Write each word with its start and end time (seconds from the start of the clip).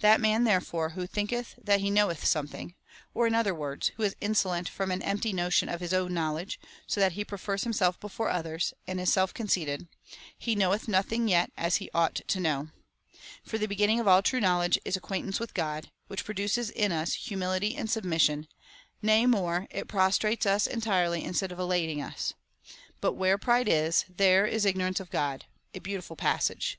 That 0.00 0.20
man, 0.20 0.44
therefore, 0.44 0.90
who 0.90 1.06
thinketh 1.06 1.54
that 1.56 1.80
he 1.80 1.88
knoweth 1.90 2.22
something, 2.26 2.74
or, 3.14 3.26
in 3.26 3.34
other 3.34 3.54
words, 3.54 3.92
who 3.96 4.02
is 4.02 4.14
insolent 4.20 4.68
from 4.68 4.90
an 4.90 5.00
empty 5.00 5.32
notion 5.32 5.70
of 5.70 5.80
his 5.80 5.94
own 5.94 6.12
knowledge, 6.12 6.60
so 6.86 7.00
that 7.00 7.12
he 7.12 7.24
prefers 7.24 7.64
himself 7.64 7.98
before 7.98 8.28
others, 8.28 8.74
and 8.86 9.00
is 9.00 9.10
self 9.10 9.32
conceited, 9.32 9.88
he 10.36 10.54
knoweth 10.54 10.86
nothing 10.86 11.28
yet 11.28 11.50
as 11.56 11.76
he 11.76 11.88
ought 11.94 12.16
to 12.28 12.40
know. 12.40 12.68
For 13.42 13.56
the 13.56 13.66
beginning 13.66 13.98
of 14.00 14.06
all 14.06 14.20
time 14.20 14.42
knowledge 14.42 14.78
is 14.84 14.98
acquaint 14.98 15.24
ance 15.24 15.40
with 15.40 15.54
Grod, 15.54 15.86
which 16.08 16.26
produces 16.26 16.68
in 16.68 16.92
us 16.92 17.14
humility 17.14 17.74
and 17.74 17.88
submis 17.88 18.20
sion; 18.20 18.48
nay 19.00 19.24
more, 19.24 19.66
it 19.70 19.88
prostrates 19.88 20.44
us 20.44 20.66
entirely 20.66 21.24
instead 21.24 21.50
of 21.50 21.58
elating 21.58 22.02
us. 22.02 22.34
But 23.00 23.14
where 23.14 23.38
pride 23.38 23.68
is, 23.68 24.04
there 24.14 24.44
is 24.44 24.66
ignorance 24.66 25.00
of 25.00 25.08
God^— 25.10 25.44
a 25.74 25.78
beau 25.78 25.92
tiful 25.94 26.16
passage 26.16 26.78